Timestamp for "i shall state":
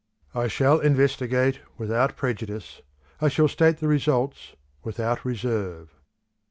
3.21-3.77